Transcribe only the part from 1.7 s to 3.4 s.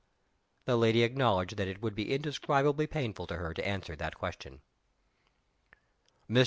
would be indescribably painful to